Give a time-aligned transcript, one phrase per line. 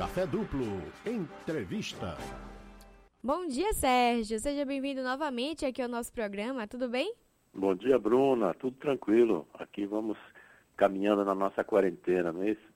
[0.00, 0.64] Café Duplo.
[1.04, 2.16] Entrevista.
[3.22, 4.40] Bom dia, Sérgio.
[4.40, 6.66] Seja bem-vindo novamente aqui ao nosso programa.
[6.66, 7.14] Tudo bem?
[7.52, 8.54] Bom dia, Bruna.
[8.54, 9.46] Tudo tranquilo.
[9.52, 10.16] Aqui vamos
[10.74, 12.72] caminhando na nossa quarentena, não é isso?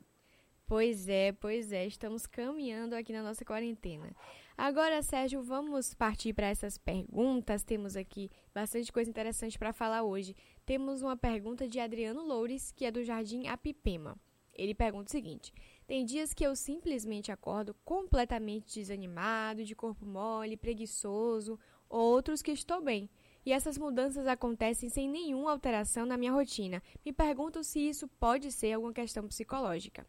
[0.67, 1.87] Pois é, pois é.
[1.87, 4.15] Estamos caminhando aqui na nossa quarentena.
[4.55, 7.65] Agora, Sérgio, vamos partir para essas perguntas.
[7.65, 10.37] Temos aqui bastante coisa interessante para falar hoje.
[10.67, 14.15] Temos uma pergunta de Adriano Loures, que é do Jardim Apipema.
[14.57, 15.53] Ele pergunta o seguinte:
[15.87, 22.81] Tem dias que eu simplesmente acordo completamente desanimado, de corpo mole, preguiçoso, outros que estou
[22.81, 23.11] bem.
[23.45, 26.83] E essas mudanças acontecem sem nenhuma alteração na minha rotina.
[27.05, 30.07] Me pergunto se isso pode ser alguma questão psicológica.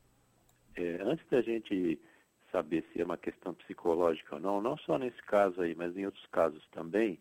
[0.76, 2.00] É, antes da gente
[2.52, 6.06] saber se é uma questão psicológica ou não, não só nesse caso aí, mas em
[6.06, 7.20] outros casos também,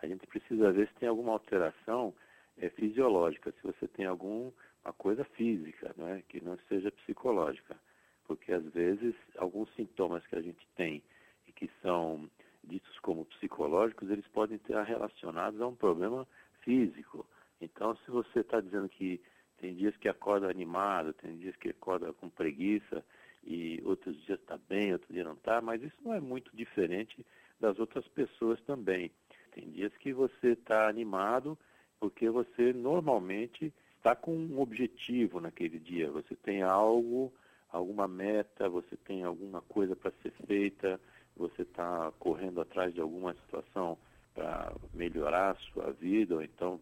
[0.00, 2.14] a gente precisa ver se tem alguma alteração
[2.56, 4.52] é, fisiológica, se você tem alguma
[4.96, 6.22] coisa física, não é?
[6.28, 7.76] que não seja psicológica.
[8.26, 11.02] Porque às vezes alguns sintomas que a gente tem
[11.46, 12.28] e que são
[12.64, 16.26] ditos como psicológicos, eles podem estar relacionados a um problema
[16.60, 17.26] físico.
[17.60, 19.20] Então, se você está dizendo que
[19.58, 23.04] tem dias que acorda animado, tem dias que acorda com preguiça
[23.44, 27.24] e outros dias está bem, outro dia não está, mas isso não é muito diferente
[27.58, 29.10] das outras pessoas também.
[29.52, 31.56] Tem dias que você está animado
[31.98, 37.32] porque você normalmente está com um objetivo naquele dia, você tem algo,
[37.70, 41.00] alguma meta, você tem alguma coisa para ser feita,
[41.36, 43.98] você está correndo atrás de alguma situação
[44.34, 46.80] para melhorar a sua vida, ou então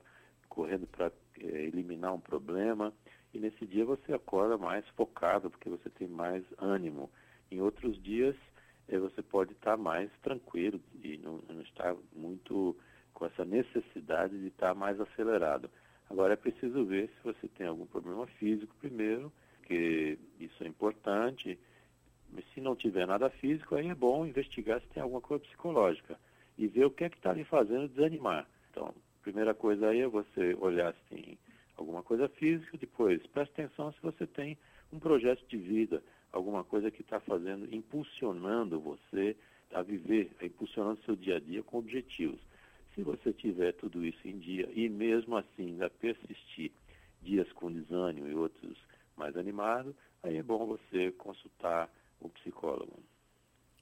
[0.49, 1.11] correndo para
[1.41, 2.93] é, eliminar um problema.
[3.33, 7.11] E nesse dia você acorda mais focado, porque você tem mais ânimo.
[7.51, 8.37] Em outros dias
[8.89, 12.77] é, você pode estar tá mais tranquilo e não, não estar muito
[13.13, 15.71] com essa necessidade de estar tá mais acelerado.
[16.11, 19.33] Agora é preciso ver se você tem algum problema físico primeiro,
[19.67, 21.59] que isso é importante
[22.53, 26.19] se não tiver nada físico, aí é bom investigar se tem alguma coisa psicológica
[26.59, 28.49] e ver o que é que está lhe fazendo desanimar.
[28.71, 31.39] Então, primeira coisa aí é você olhar se tem
[31.77, 34.57] alguma coisa física, depois preste atenção se você tem
[34.93, 36.03] um projeto de vida,
[36.33, 39.37] alguma coisa que está fazendo, impulsionando você
[39.73, 42.41] a viver, impulsionando seu dia a dia com objetivos.
[42.95, 46.71] Se você tiver tudo isso em dia e mesmo assim ainda persistir
[47.23, 48.79] dias com desânimo e outros
[49.17, 53.03] mais animados, aí é bom você consultar o psicólogo.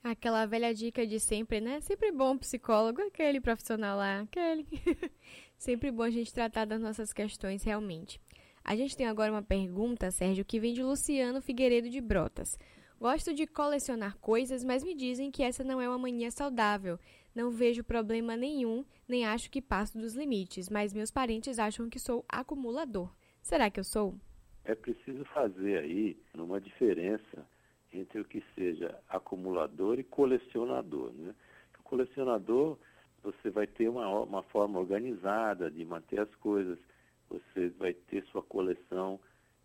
[0.02, 1.80] Aquela velha dica de sempre, né?
[1.80, 4.66] Sempre bom psicólogo, aquele profissional lá, aquele.
[5.56, 8.20] sempre bom a gente tratar das nossas questões realmente.
[8.64, 12.58] A gente tem agora uma pergunta, Sérgio, que vem de Luciano Figueiredo de Brotas.
[13.00, 16.98] Gosto de colecionar coisas, mas me dizem que essa não é uma mania saudável.
[17.34, 21.98] Não vejo problema nenhum, nem acho que passo dos limites, mas meus parentes acham que
[21.98, 23.12] sou acumulador.
[23.40, 24.16] Será que eu sou?
[24.64, 27.46] É preciso fazer aí uma diferença
[27.92, 31.12] entre o que seja acumulador e colecionador.
[31.12, 31.34] Né?
[31.78, 32.78] O colecionador,
[33.22, 36.78] você vai ter uma, uma forma organizada de manter as coisas,
[37.28, 39.18] você vai ter sua coleção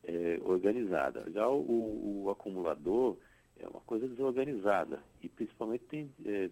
[0.04, 1.30] é, organizada.
[1.32, 3.18] Já o, o, acumulador
[3.60, 6.50] é uma coisa desorganizada e principalmente tem é,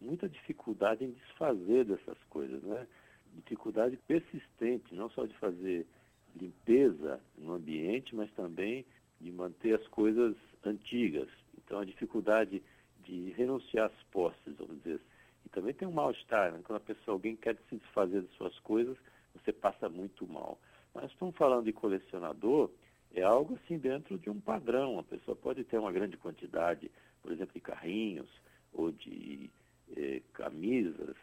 [0.00, 2.86] muita dificuldade em desfazer dessas coisas, né?
[3.34, 5.86] Dificuldade persistente, não só de fazer
[6.34, 8.84] limpeza no ambiente, mas também
[9.20, 10.34] de manter as coisas
[10.64, 11.28] antigas.
[11.56, 12.62] Então, a dificuldade
[13.04, 15.04] de renunciar às posses, vamos dizer assim.
[15.46, 16.60] E também tem um mal-estar, né?
[16.64, 18.96] quando a pessoa, alguém quer se desfazer das suas coisas,
[19.34, 20.58] você passa muito mal.
[20.94, 22.70] Mas estamos falando de colecionador,
[23.12, 24.98] é algo assim dentro de um padrão.
[24.98, 26.90] A pessoa pode ter uma grande quantidade,
[27.22, 28.28] por exemplo, de carrinhos,
[28.72, 29.50] ou de
[29.96, 31.16] eh, camisas,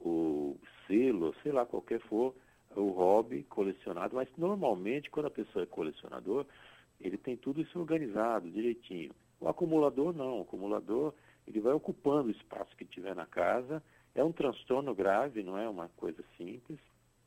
[0.00, 2.34] ou selo, sei lá, qualquer for
[2.74, 6.46] o hobby colecionado, mas normalmente quando a pessoa é colecionador,
[7.00, 9.12] ele tem tudo isso organizado direitinho.
[9.40, 11.14] O acumulador não, o acumulador
[11.46, 13.82] ele vai ocupando o espaço que tiver na casa,
[14.14, 16.78] é um transtorno grave, não é uma coisa simples.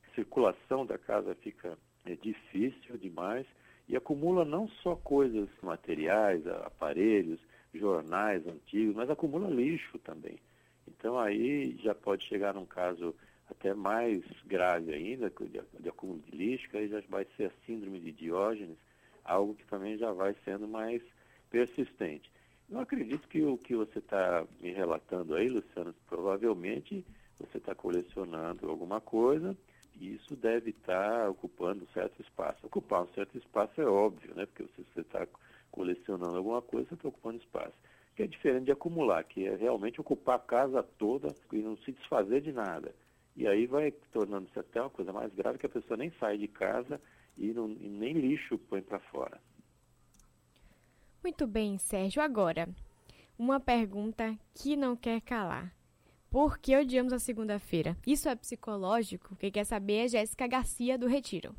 [0.08, 3.46] A circulação da casa fica é, difícil demais
[3.88, 7.40] e acumula não só coisas materiais, aparelhos,
[7.74, 10.40] jornais antigos, mas acumula lixo também.
[10.88, 13.16] Então aí já pode chegar num caso
[13.53, 15.32] até mais grave ainda,
[15.79, 18.78] de, acúmulo de lixo, que aí já vai ser a síndrome de Diógenes,
[19.23, 21.02] algo que também já vai sendo mais
[21.50, 22.29] persistente.
[22.70, 27.05] Eu acredito que o que você está me relatando aí, Luciano, provavelmente
[27.40, 29.55] você está colecionando alguma coisa
[30.00, 32.66] e isso deve estar tá ocupando certo espaço.
[32.66, 34.46] Ocupar um certo espaço é óbvio, né?
[34.46, 35.28] Porque você está
[35.72, 37.73] colecionando alguma coisa, você está ocupando espaço.
[38.16, 41.91] Que é diferente de acumular, que é realmente ocupar a casa toda e não se
[41.91, 42.94] desfazer de nada.
[43.35, 46.47] E aí vai tornando-se até uma coisa mais grave que a pessoa nem sai de
[46.47, 47.02] casa
[47.38, 49.40] e, não, e nem lixo põe para fora.
[51.24, 52.22] Muito bem, Sérgio.
[52.22, 52.68] Agora,
[53.38, 55.74] uma pergunta que não quer calar.
[56.30, 57.96] Por que odiamos a segunda-feira?
[58.06, 59.36] Isso é psicológico?
[59.36, 61.56] Quem quer saber é Jéssica Garcia do Retiro.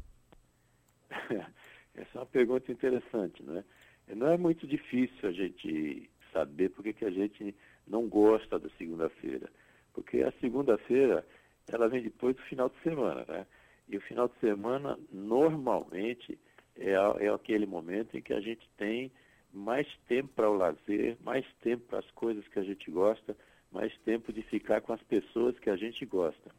[1.95, 3.65] Essa é uma pergunta interessante, né?
[4.09, 7.55] Não é muito difícil a gente saber por que a gente
[7.87, 9.49] não gosta da segunda-feira.
[9.93, 11.25] Porque a segunda-feira,
[11.69, 13.47] ela vem depois do final de semana, né?
[13.89, 16.39] E o final de semana, normalmente,
[16.77, 19.11] é, é aquele momento em que a gente tem
[19.53, 23.37] mais tempo para o lazer, mais tempo para as coisas que a gente gosta,
[23.71, 26.51] mais tempo de ficar com as pessoas que a gente gosta.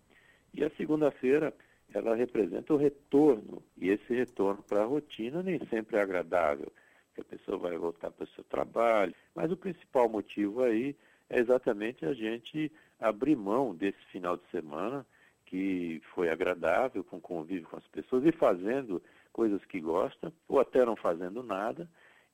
[0.53, 1.53] E a segunda-feira,
[1.93, 6.71] ela representa o retorno, e esse retorno para a rotina nem sempre é agradável,
[7.13, 10.95] que a pessoa vai voltar para o seu trabalho, mas o principal motivo aí
[11.29, 15.05] é exatamente a gente abrir mão desse final de semana
[15.45, 19.01] que foi agradável, com convívio com as pessoas e fazendo
[19.31, 21.87] coisas que gosta, ou até não fazendo nada,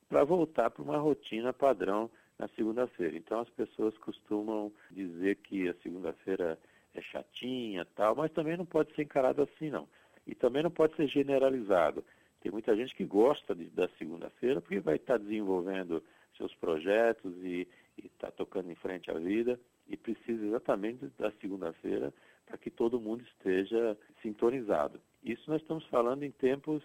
[0.08, 3.16] para voltar para uma rotina padrão na segunda-feira.
[3.16, 6.58] Então as pessoas costumam dizer que a segunda-feira
[6.94, 9.88] é chatinha, tal, mas também não pode ser encarado assim não.
[10.26, 12.04] E também não pode ser generalizado.
[12.40, 16.02] Tem muita gente que gosta de, da segunda-feira porque vai estar desenvolvendo
[16.36, 17.68] seus projetos e
[18.02, 19.58] está tocando em frente à vida
[19.92, 22.12] e precisa exatamente da segunda-feira
[22.46, 24.98] para que todo mundo esteja sintonizado.
[25.22, 26.82] Isso nós estamos falando em tempos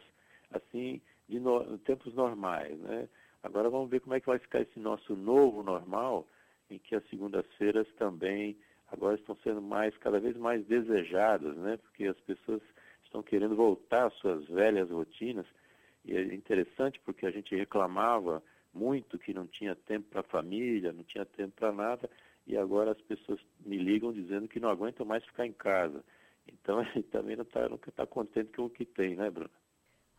[0.52, 3.08] assim de no, tempos normais, né?
[3.42, 6.28] Agora vamos ver como é que vai ficar esse nosso novo normal,
[6.70, 8.58] em que as segundas-feiras também
[8.92, 11.78] agora estão sendo mais cada vez mais desejadas, né?
[11.78, 12.62] Porque as pessoas
[13.06, 15.46] estão querendo voltar às suas velhas rotinas
[16.04, 18.44] e é interessante porque a gente reclamava
[18.74, 22.10] muito que não tinha tempo para a família, não tinha tempo para nada
[22.48, 26.04] e agora as pessoas me ligam dizendo que não aguentam mais ficar em casa.
[26.48, 26.78] Então,
[27.12, 29.50] também não está tá contente com o que tem, né, Bruno?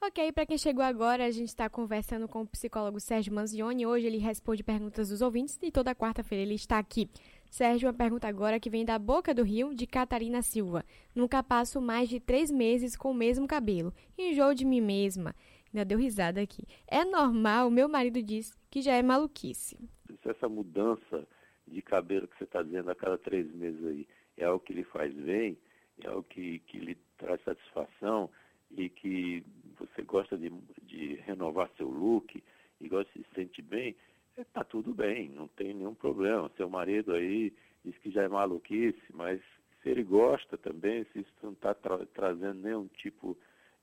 [0.01, 3.85] Ok, para quem chegou agora, a gente está conversando com o psicólogo Sérgio Manzioni.
[3.85, 7.11] Hoje ele responde perguntas dos ouvintes e toda quarta-feira ele está aqui.
[7.51, 10.85] Sérgio, uma pergunta agora que vem da Boca do Rio, de Catarina Silva.
[11.17, 13.93] Nunca passo mais de três meses com o mesmo cabelo.
[14.17, 15.35] Enjoo de mim mesma.
[15.73, 16.63] Ainda deu risada aqui.
[16.87, 19.77] É normal, meu marido diz que já é maluquice.
[20.25, 21.27] Essa mudança
[21.69, 24.07] de cabelo que você está dizendo a cada três meses aí
[24.37, 25.59] é algo que lhe faz bem,
[26.03, 28.31] é algo que, que lhe traz satisfação
[28.71, 29.45] e que
[29.79, 30.51] você gosta de,
[30.83, 32.43] de renovar seu look
[32.81, 33.97] e gosta de se sentir bem,
[34.37, 36.51] está é, tudo bem, não tem nenhum problema.
[36.57, 37.53] Seu marido aí
[37.85, 39.41] diz que já é maluquice, mas
[39.83, 43.37] se ele gosta também, se isso não está tra trazendo nenhum tipo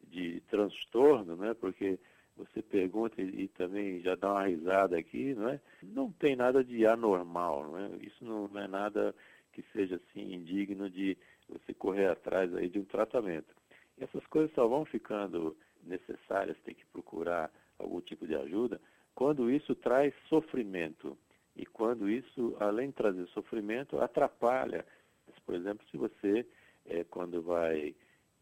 [0.03, 1.53] de transtorno, né?
[1.53, 1.99] Porque
[2.37, 5.59] você pergunta e, também já dá uma risada aqui, não é?
[5.81, 7.89] Não tem nada de anormal, não é?
[8.01, 9.15] Isso não, não é nada
[9.53, 11.17] que seja assim indigno de
[11.47, 13.55] você correr atrás aí de um tratamento.
[13.97, 17.49] E essas coisas só vão ficando necessárias, tem que procurar
[17.79, 18.81] algum tipo de ajuda,
[19.13, 21.17] quando isso traz sofrimento.
[21.55, 24.85] E quando isso, além de trazer sofrimento, atrapalha.
[25.45, 26.45] Por exemplo, se você,
[26.85, 27.95] é, quando vai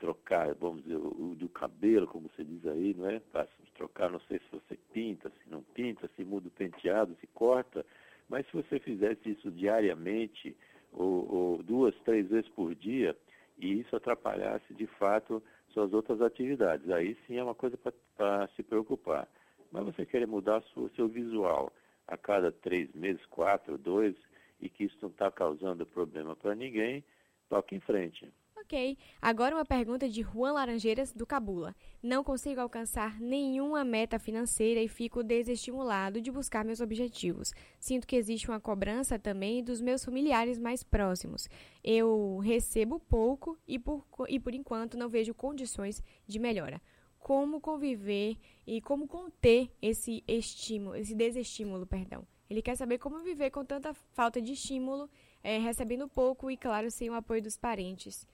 [0.04, 3.22] trocar, vamos dizer, o, do cabelo, como você diz aí, não é?
[3.22, 7.28] Para trocar, não sei se você pinta, se não pinta, se muda o penteado, se
[7.28, 7.86] corta,
[8.28, 10.58] mas se você fizesse isso diariamente,
[10.92, 13.18] ou, ou duas, três vezes por dia,
[13.58, 16.90] e isso atrapalhasse de fato suas outras atividades.
[16.90, 17.80] Aí sim é uma coisa
[18.18, 19.26] para se preocupar.
[19.72, 21.72] Mas você querer mudar o seu visual
[22.10, 24.16] a cada três meses, quatro, dois,
[24.60, 27.06] e que isso não está causando problema para ninguém,
[27.48, 28.30] toque em frente.
[28.64, 28.98] Ok.
[29.22, 31.76] Agora uma pergunta de Juan Laranjeiras, do Cabula.
[32.02, 37.52] Não consigo alcançar nenhuma meta financeira e fico desestimulado de buscar meus objetivos.
[37.78, 41.50] Sinto que existe uma cobrança também dos meus familiares mais próximos.
[41.84, 46.82] Eu recebo pouco e por, e por enquanto não vejo condições de melhora.
[47.20, 52.26] Como conviver e como conter esse estímulo, esse desestímulo, perdão.
[52.50, 55.10] Ele quer saber como viver com tanta falta de estímulo,
[55.44, 58.26] é, recebendo pouco e, claro, sem o apoio dos parentes.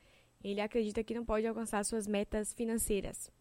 [0.44, 3.32] Ele acredita que não pode alcançar suas metas financeiras.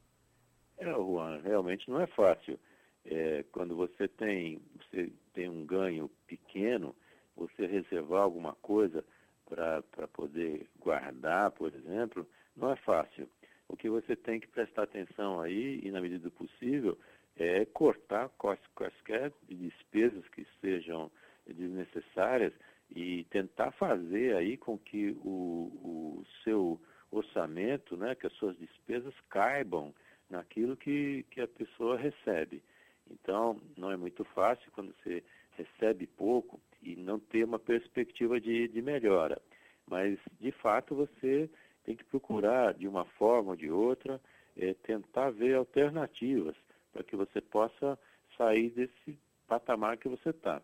[0.77, 2.59] É, Juan, realmente não é fácil.
[3.05, 6.95] É, quando você tem, você tem um ganho pequeno,
[7.37, 9.05] você reservar alguma coisa
[9.47, 12.27] para poder guardar, por exemplo,
[12.57, 13.29] não é fácil.
[13.69, 16.99] O que você tem que prestar atenção aí, e na medida do possível,
[17.37, 21.11] é cortar quaisquer despesas que sejam
[21.47, 22.53] desnecessárias
[22.91, 29.15] e tentar fazer aí com que o, o seu orçamento, né, que as suas despesas
[29.31, 29.95] caibam
[30.29, 32.63] naquilo que, que a pessoa recebe.
[33.11, 35.23] Então, não é muito fácil quando você
[35.57, 39.41] recebe pouco e não ter uma perspectiva de, de melhora.
[39.87, 41.51] Mas, de fato, você
[41.85, 44.21] tem que procurar, de uma forma ou de outra,
[44.57, 46.55] é, tentar ver alternativas
[46.93, 47.99] para que você possa
[48.37, 50.61] sair desse patamar que você está.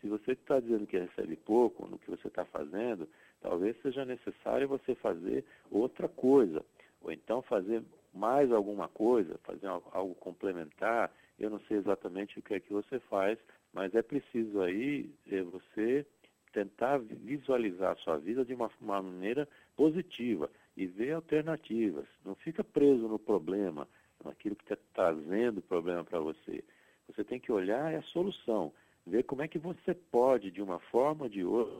[0.00, 3.08] Se você está dizendo que recebe pouco no que você está fazendo,
[3.40, 6.64] talvez seja necessário você fazer outra coisa,
[7.00, 11.12] ou então fazer mais alguma coisa, fazer algo complementar.
[11.38, 13.38] Eu não sei exatamente o que é que você faz,
[13.72, 16.04] mas é preciso aí é, você
[16.52, 22.06] tentar visualizar a sua vida de uma, uma maneira positiva e ver alternativas.
[22.24, 23.86] Não fica preso no problema,
[24.24, 26.64] naquilo que está trazendo o problema para você.
[27.06, 28.72] Você tem que olhar a solução,
[29.06, 31.76] ver como é que você pode, de uma forma ou de outra,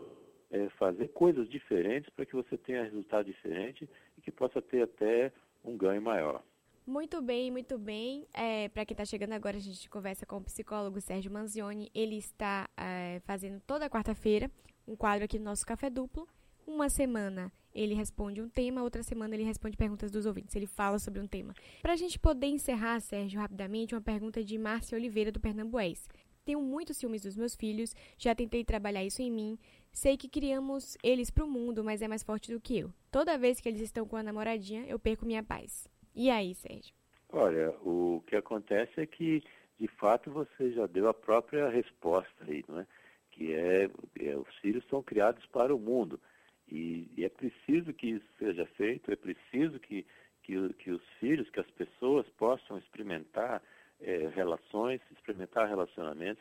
[0.50, 5.32] é, fazer coisas diferentes para que você tenha resultado diferente e que possa ter até
[5.64, 6.42] um ganho maior.
[6.86, 8.26] Muito bem, muito bem.
[8.32, 11.90] É, para quem está chegando agora, a gente conversa com o psicólogo Sérgio Manzioni.
[11.94, 14.50] Ele está é, fazendo toda quarta-feira
[14.86, 16.26] um quadro aqui no nosso Café Duplo.
[16.66, 20.56] Uma semana ele responde um tema, outra semana ele responde perguntas dos ouvintes.
[20.56, 21.54] Ele fala sobre um tema.
[21.82, 26.08] Para a gente poder encerrar, Sérgio, rapidamente, uma pergunta de Márcia Oliveira, do Pernambués.
[26.48, 29.58] Tenho muitos ciúmes dos meus filhos, já tentei trabalhar isso em mim.
[29.92, 32.90] Sei que criamos eles para o mundo, mas é mais forte do que eu.
[33.12, 35.86] Toda vez que eles estão com a namoradinha, eu perco minha paz.
[36.16, 36.94] E aí, Sérgio?
[37.30, 39.44] Olha, o que acontece é que,
[39.78, 42.86] de fato, você já deu a própria resposta aí, não é?
[43.30, 46.18] Que é, é os filhos são criados para o mundo.
[46.66, 50.06] E, e, é preciso que isso seja feito, é preciso que,
[50.42, 53.62] que, que os filhos, que as pessoas possam experimentar
[54.00, 55.68] é, relações, experimentar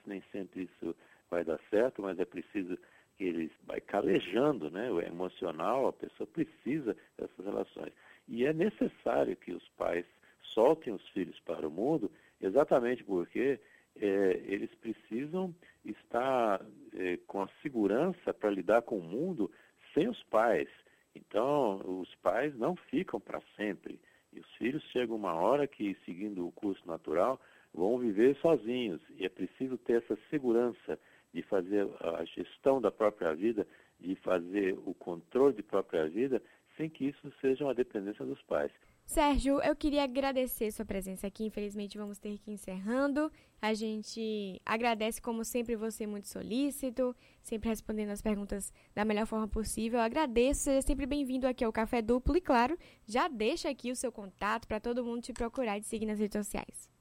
[0.06, 0.96] Nem sempre isso
[1.30, 2.78] vai dar certo, mas é preciso
[3.18, 4.92] que eles vai calejando, né?
[4.92, 7.92] O emocional, a pessoa precisa dessas relações.
[8.28, 10.06] E é necessário que os pais
[10.54, 13.60] soltem os filhos para o mundo, exatamente porque
[14.00, 15.54] é, eles precisam
[15.84, 16.62] estar
[16.94, 19.52] é, com a segurança para lidar com o mundo
[19.94, 20.70] sem os pais.
[21.16, 24.00] Então, os pais não ficam para sempre.
[24.32, 27.40] E os filhos chegam uma hora que, seguindo o curso natural,
[27.78, 29.00] vão viver sozinhos.
[29.18, 31.00] E é preciso ter essa segurança
[31.32, 33.68] de fazer a gestão da própria vida,
[34.00, 36.42] de fazer o controle de própria vida
[36.76, 38.72] sem que isso seja uma dependência dos pais.
[39.04, 41.46] Sérgio, eu queria agradecer sua presença aqui.
[41.46, 43.32] Infelizmente, vamos ter que ir encerrando.
[43.62, 49.48] A gente agradece, como sempre, você muito solícito, sempre respondendo as perguntas da melhor forma
[49.48, 50.00] possível.
[50.00, 53.96] Eu agradeço, seja sempre bem-vindo aqui ao Café Duplo e, claro, já deixa aqui o
[53.96, 56.97] seu contato para todo mundo te procurar e te seguir nas redes sociais.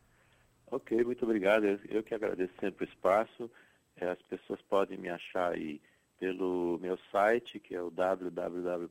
[0.70, 1.64] Ok, muito obrigado.
[1.88, 3.50] Eu que agradeço sempre o espaço.
[3.96, 5.80] É, as pessoas podem me achar aí
[6.18, 8.88] pelo meu site, que é o www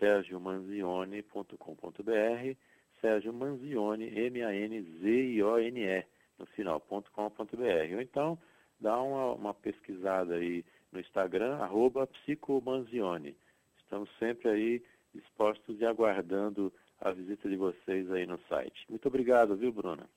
[0.00, 2.56] sergiomanzione.com.br,
[3.00, 6.04] Sérgio Manzione, M-A-N-Z-I-O-N-E,
[6.38, 7.94] no final, .com.br.
[7.94, 8.36] Ou então,
[8.80, 13.36] dá uma, uma pesquisada aí no Instagram, arroba psicomanzione.
[13.78, 14.82] Estamos sempre aí
[15.14, 18.84] dispostos e aguardando a visita de vocês aí no site.
[18.88, 20.08] Muito obrigado, viu, Bruna?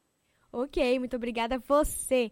[0.56, 2.32] Ok, muito obrigada a você.